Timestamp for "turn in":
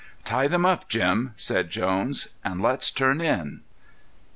2.89-3.61